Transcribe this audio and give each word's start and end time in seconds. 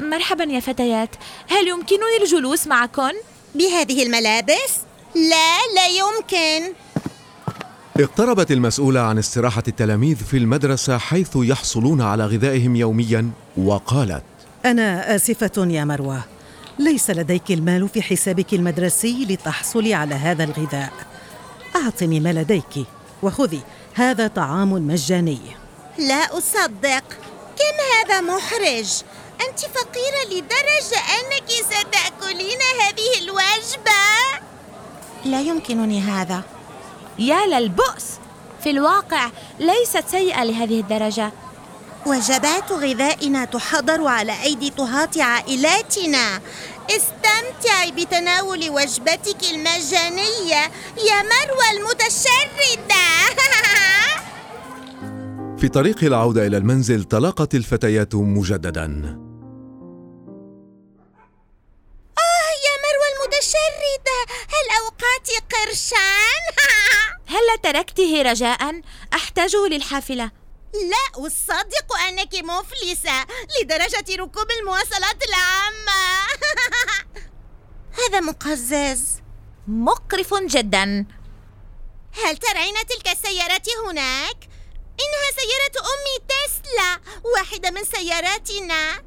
مرحبا 0.00 0.44
يا 0.44 0.60
فتيات. 0.60 1.10
هل 1.48 1.68
يمكنني 1.68 2.22
الجلوس 2.22 2.66
معكن؟ 2.66 3.12
بهذه 3.54 4.02
الملابس؟ 4.02 4.72
لا 5.14 5.58
لا 5.74 5.86
يمكن. 5.86 6.72
اقتربت 8.00 8.50
المسؤولة 8.50 9.00
عن 9.00 9.18
استراحة 9.18 9.62
التلاميذ 9.68 10.16
في 10.16 10.36
المدرسة 10.36 10.98
حيث 10.98 11.30
يحصلون 11.36 12.00
على 12.02 12.26
غذائهم 12.26 12.76
يوميا 12.76 13.30
وقالت 13.56 14.24
أنا 14.64 15.16
آسفة 15.16 15.66
يا 15.70 15.84
مروة. 15.84 16.24
ليس 16.78 17.10
لديك 17.10 17.50
المال 17.50 17.88
في 17.88 18.02
حسابك 18.02 18.54
المدرسي 18.54 19.26
لتحصلي 19.30 19.94
على 19.94 20.14
هذا 20.14 20.44
الغذاء. 20.44 20.92
أعطني 21.76 22.20
ما 22.20 22.32
لديك 22.32 22.86
وخذي. 23.22 23.60
هذا 23.94 24.28
طعام 24.28 24.72
مجاني. 24.72 25.40
لا 25.98 26.38
أصدق. 26.38 27.04
كم 27.58 27.76
هذا 27.96 28.20
محرج؟ 28.20 29.02
أنت 29.40 29.60
فقيرة 29.60 30.24
لدرجة 30.30 31.00
أنك 31.18 31.50
ستأكلين 31.50 32.58
هذه 32.80 33.22
الوجبة. 33.22 34.02
لا 35.24 35.40
يمكنني 35.40 36.00
هذا. 36.00 36.42
يا 37.18 37.46
للبؤس 37.46 38.04
في 38.64 38.70
الواقع 38.70 39.30
ليست 39.58 40.04
سيئة 40.10 40.44
لهذه 40.44 40.80
الدرجة. 40.80 41.32
وجبات 42.06 42.72
غذائنا 42.72 43.44
تحضر 43.44 44.06
على 44.06 44.42
أيدي 44.42 44.70
طهاة 44.70 45.10
عائلاتنا. 45.16 46.40
استمتعي 46.90 47.92
بتناول 47.92 48.70
وجبتك 48.70 49.42
المجانية 49.50 50.62
يا 50.96 51.22
مروة 51.22 51.70
المتشردة. 51.72 53.06
في 55.60 55.68
طريق 55.68 56.04
العودة 56.04 56.46
إلى 56.46 56.56
المنزل 56.56 57.04
تلاقت 57.04 57.54
الفتيات 57.54 58.14
مجددا. 58.14 59.25
مروة 63.36 63.46
المتشردة 63.46 64.34
هل 64.48 64.66
أوقعت 64.80 65.28
قرشان؟ 65.52 66.42
هل 67.32 67.58
تركته 67.62 68.22
رجاء؟ 68.22 68.80
أحتاجه 69.12 69.66
للحافلة. 69.66 70.30
لا 70.74 71.26
أصدق 71.26 71.96
أنك 72.08 72.34
مفلسة 72.34 73.26
لدرجة 73.60 74.22
ركوب 74.22 74.46
المواصلات 74.60 75.22
العامة. 75.28 76.26
هذا 77.98 78.20
مقزز. 78.20 79.20
مقرف 79.68 80.34
جدا. 80.34 81.06
هل 82.24 82.36
ترين 82.36 82.74
تلك 82.74 83.08
السيارة 83.08 83.62
هناك؟ 83.86 84.48
إنها 85.00 85.30
سيارة 85.36 85.86
أمي 85.86 86.26
تسلا 86.28 87.00
واحدة 87.34 87.70
من 87.70 87.84
سياراتنا. 87.84 89.02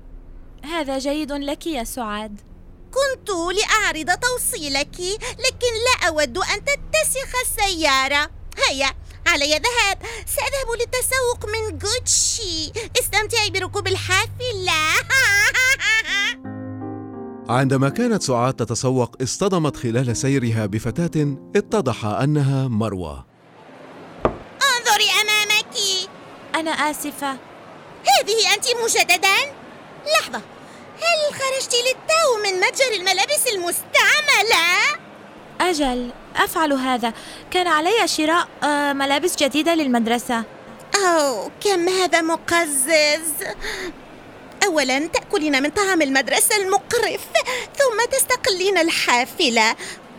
هذا 0.65 0.97
جيد 0.99 1.31
لك 1.31 1.67
يا 1.67 1.83
سعاد. 1.83 2.48
كنت 2.93 3.29
لأعرض 3.29 4.19
توصيلك 4.19 4.99
لكن 5.39 5.73
لا 5.85 6.07
أود 6.07 6.37
أن 6.37 6.65
تتسخ 6.65 7.31
السيارة. 7.45 8.29
هيا 8.69 8.93
علي 9.27 9.51
ذهاب 9.51 9.97
سأذهب 10.25 10.69
للتسوق 10.79 11.45
من 11.45 11.77
جوتشي 11.77 12.71
استمتعي 12.99 13.49
بركوب 13.49 13.87
الحافلة. 13.87 14.81
عندما 17.49 17.89
كانت 17.89 18.23
سعاد 18.23 18.53
تتسوق 18.53 19.15
اصطدمت 19.21 19.77
خلال 19.77 20.17
سيرها 20.17 20.65
بفتاة 20.65 21.37
اتضح 21.55 22.05
أنها 22.05 22.67
مروة. 22.67 23.25
انظري 24.79 25.09
أمامك. 25.21 25.75
أنا 26.55 26.71
آسفة. 26.71 27.31
هذه 28.09 28.53
أنت 28.55 28.65
مجددا؟ 28.83 29.35
لحظة. 30.19 30.41
هل 31.01 31.33
خرجت 31.33 31.75
للتو 31.75 32.43
من 32.43 32.59
متجر 32.59 32.91
الملابس 32.95 33.47
المستعملة؟ 33.53 34.65
أجل 35.61 36.11
أفعل 36.35 36.73
هذا. 36.73 37.13
كان 37.51 37.67
علي 37.67 38.07
شراء 38.07 38.47
آه، 38.63 38.93
ملابس 38.93 39.35
جديدة 39.35 39.75
للمدرسة. 39.75 40.43
أوه 40.95 41.51
كم 41.63 41.89
هذا 41.89 42.21
مقزز؟ 42.21 43.33
أولا 44.65 45.07
تأكلين 45.07 45.63
من 45.63 45.69
طعام 45.69 46.01
المدرسة 46.01 46.55
المقرف 46.55 47.21
ثم 47.77 48.05
تستقلين 48.11 48.77
الحافلة 48.77 49.75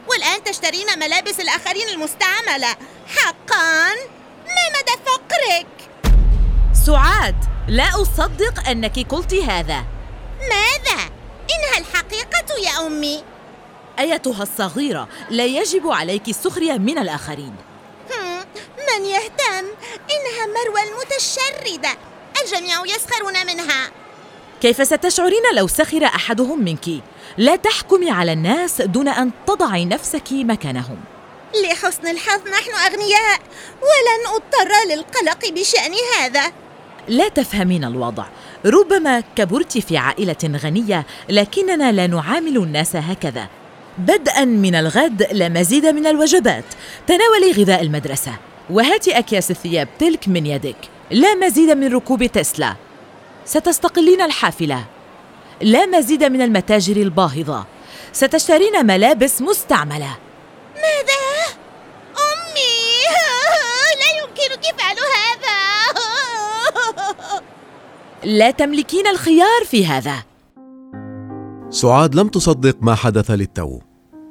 والآن 0.09 0.45
تشترين 0.45 0.99
ملابس 0.99 1.41
الآخرين 1.41 1.89
المستعملة. 1.89 2.77
حقا 3.17 3.89
ما 4.47 4.65
مدى 4.79 5.03
فقرك؟ 5.07 5.67
سعاد 6.87 7.37
لا 7.69 7.89
أصدق 8.03 8.69
أنك 8.69 9.07
قلت 9.09 9.35
هذا. 9.35 9.85
ماذا؟ 10.41 11.01
إنها 11.51 11.79
الحقيقة 11.79 12.59
يا 12.65 12.87
أمي. 12.87 13.25
أيتها 13.99 14.43
الصغيرة 14.43 15.09
لا 15.31 15.45
يجب 15.45 15.91
عليك 15.91 16.29
السخرية 16.29 16.73
من 16.73 16.99
الآخرين. 16.99 17.57
من 18.79 19.05
يهتم؟ 19.05 19.67
إنها 20.11 20.47
مروة 20.47 20.83
المتشردة. 20.83 21.99
الجميع 22.43 22.87
يسخرون 22.87 23.47
منها. 23.47 23.91
كيف 24.61 24.87
ستشعرين 24.87 25.43
لو 25.55 25.67
سخر 25.67 26.05
أحدهم 26.05 26.65
منك؟ 26.65 27.03
لا 27.39 27.57
تحكمي 27.57 28.11
على 28.11 28.33
الناس 28.33 28.83
دون 28.83 29.09
أن 29.09 29.31
تضعي 29.47 29.85
نفسك 29.85 30.33
مكانهم. 30.33 31.01
لحسن 31.65 32.07
الحظ 32.07 32.49
نحن 32.49 32.71
أغنياء 32.71 33.41
ولن 33.83 34.27
أضطر 34.35 34.71
للقلق 34.89 35.51
بشأن 35.51 35.95
هذا. 36.19 36.53
لا 37.09 37.29
تفهمين 37.29 37.85
الوضع. 37.85 38.25
ربما 38.67 39.23
كبرت 39.37 39.79
في 39.79 39.97
عائلة 39.97 40.37
غنية 40.45 41.07
لكننا 41.29 41.93
لا 41.93 42.07
نعامل 42.07 42.57
الناس 42.57 42.97
هكذا. 42.97 43.49
بدءا 43.99 44.45
من 44.45 44.75
الغد 44.75 45.29
لا 45.33 45.49
مزيد 45.49 45.87
من 45.87 46.07
الوجبات. 46.07 46.65
تناولي 47.07 47.53
غذاء 47.53 47.83
المدرسة. 47.83 48.33
وهاتي 48.71 49.19
أكياس 49.19 49.51
الثياب 49.51 49.89
تلك 49.99 50.29
من 50.29 50.47
يدك. 50.47 50.77
لا 51.11 51.35
مزيد 51.35 51.71
من 51.71 51.95
ركوب 51.95 52.25
تسلا. 52.25 52.75
ستستقلين 53.45 54.23
الحافلة. 54.23 54.85
لا 55.61 55.87
مزيد 55.87 56.25
من 56.25 56.43
المتاجر 56.43 56.97
الباهظة. 56.97 57.65
ستشترين 58.13 58.87
ملابس 58.87 59.43
مستعملة. 59.43 60.17
ماذا؟ 60.75 61.57
أمي 62.17 63.05
لا 64.01 64.09
يمكنك 64.21 64.81
فعل 64.81 64.97
هذا 64.97 65.61
لا 68.25 68.51
تملكين 68.51 69.07
الخيار 69.07 69.65
في 69.65 69.87
هذا. 69.87 70.15
سعاد 71.71 72.15
لم 72.15 72.29
تصدق 72.29 72.77
ما 72.81 72.95
حدث 72.95 73.31
للتو. 73.31 73.79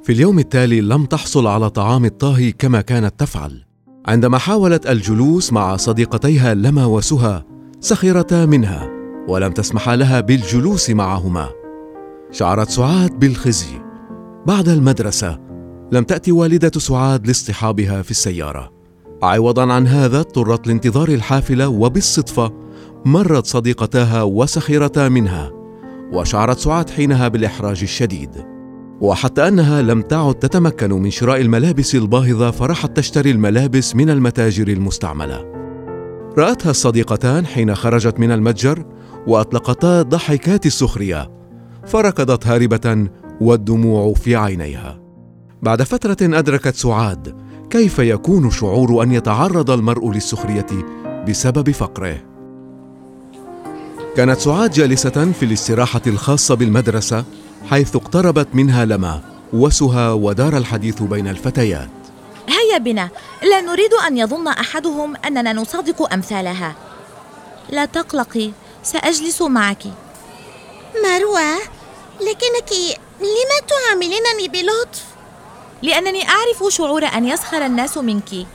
في 0.02 0.12
اليوم 0.12 0.38
التالي 0.38 0.80
لم 0.80 1.04
تحصل 1.04 1.46
على 1.46 1.70
طعام 1.70 2.04
الطهي 2.04 2.52
كما 2.52 2.80
كانت 2.80 3.20
تفعل. 3.20 3.64
عندما 4.06 4.38
حاولت 4.38 4.86
الجلوس 4.86 5.52
مع 5.52 5.76
صديقتيها 5.76 6.54
لما 6.54 6.86
وسهى 6.86 7.42
سخرتا 7.80 8.46
منها 8.46 8.90
ولم 9.28 9.52
تسمحا 9.52 9.96
لها 9.96 10.20
بالجلوس 10.20 10.90
معهما. 10.90 11.48
شعرت 12.32 12.70
سعاد 12.70 13.18
بالخزي. 13.18 13.80
بعد 14.46 14.68
المدرسة 14.68 15.38
لم 15.92 16.04
تأتي 16.04 16.32
والدة 16.32 16.80
سعاد 16.80 17.26
لاصطحابها 17.26 18.02
في 18.02 18.10
السيارة. 18.10 18.72
عوضا 19.22 19.72
عن 19.72 19.86
هذا 19.86 20.20
اضطرت 20.20 20.66
لانتظار 20.66 21.08
الحافلة 21.08 21.68
وبالصدفة 21.68 22.69
مرت 23.04 23.46
صديقتاها 23.46 24.22
وسخرتا 24.22 25.08
منها 25.08 25.52
وشعرت 26.12 26.58
سعاد 26.58 26.90
حينها 26.90 27.28
بالإحراج 27.28 27.82
الشديد. 27.82 28.30
وحتى 29.00 29.48
أنها 29.48 29.82
لم 29.82 30.02
تعد 30.02 30.34
تتمكن 30.34 30.92
من 30.92 31.10
شراء 31.10 31.40
الملابس 31.40 31.94
الباهظة 31.94 32.50
فرحت 32.50 32.96
تشتري 32.96 33.30
الملابس 33.30 33.96
من 33.96 34.10
المتاجر 34.10 34.68
المستعملة. 34.68 35.44
رأتها 36.38 36.70
الصديقتان 36.70 37.46
حين 37.46 37.74
خرجت 37.74 38.20
من 38.20 38.32
المتجر 38.32 38.84
وأطلقتا 39.26 40.02
ضحكات 40.02 40.66
السخرية. 40.66 41.30
فركضت 41.86 42.46
هاربة 42.46 43.08
والدموع 43.40 44.14
في 44.14 44.36
عينيها. 44.36 45.00
بعد 45.62 45.82
فترة 45.82 46.38
أدركت 46.38 46.74
سعاد 46.74 47.36
كيف 47.70 47.98
يكون 47.98 48.50
شعور 48.50 49.02
أن 49.02 49.12
يتعرض 49.12 49.70
المرء 49.70 50.10
للسخرية 50.10 50.66
بسبب 51.28 51.70
فقره. 51.70 52.29
كانت 54.16 54.40
سعاد 54.40 54.70
جالسة 54.70 55.32
في 55.40 55.44
الاستراحة 55.44 56.00
الخاصة 56.06 56.54
بالمدرسة 56.54 57.24
حيث 57.70 57.96
اقتربت 57.96 58.48
منها 58.54 58.84
لما 58.84 59.20
وسهى 59.52 60.10
ودار 60.10 60.56
الحديث 60.56 61.02
بين 61.02 61.28
الفتيات. 61.28 61.88
هيا 62.48 62.78
بنا. 62.78 63.08
لا 63.42 63.60
نريد 63.60 63.94
أن 63.94 64.18
يظن 64.18 64.48
أحدهم 64.48 65.16
أننا 65.26 65.52
نصادق 65.52 66.12
أمثالها. 66.12 66.74
لا 67.70 67.84
تقلقي 67.84 68.50
سأجلس 68.82 69.42
معك. 69.42 69.82
مروة 71.04 71.56
لكنك 72.20 72.72
لما 73.20 73.68
تعاملينني 73.68 74.48
بلطف؟ 74.48 75.04
لأنني 75.82 76.28
أعرف 76.28 76.74
شعور 76.74 77.04
أن 77.04 77.24
يسخر 77.24 77.66
الناس 77.66 77.98
منك. 77.98 78.46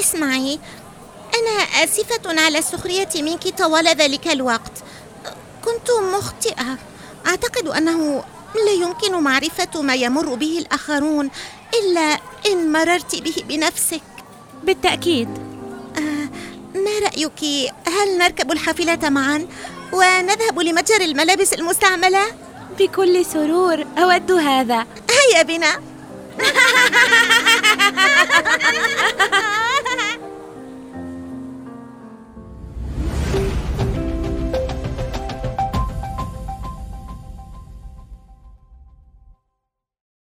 اسمعي 0.00 0.58
أنا 1.38 1.84
آسفة 1.84 2.42
على 2.44 2.58
السخرية 2.58 3.08
منك 3.16 3.58
طوال 3.58 3.86
ذلك 3.88 4.28
الوقت. 4.28 4.72
كنت 5.64 5.90
مخطئة. 5.90 6.78
أعتقد 7.26 7.68
أنه 7.68 8.24
لا 8.66 8.72
يمكن 8.72 9.22
معرفة 9.22 9.82
ما 9.82 9.94
يمر 9.94 10.34
به 10.34 10.58
الآخرون 10.58 11.30
إلا 11.82 12.18
إن 12.46 12.72
مررت 12.72 13.16
به 13.16 13.34
بنفسك. 13.48 14.02
بالتأكيد. 14.64 15.28
آه 15.98 16.28
ما 16.78 16.98
رأيك؟ 17.02 17.70
هل 17.86 18.18
نركب 18.18 18.52
الحافلة 18.52 19.08
معا 19.08 19.46
ونذهب 19.92 20.58
لمتجر 20.58 21.00
الملابس 21.00 21.52
المستعملة؟ 21.52 22.22
بكل 22.78 23.26
سرور 23.26 23.84
أود 23.98 24.32
هذا. 24.32 24.86
هيا 25.10 25.42
بنا. 25.42 25.80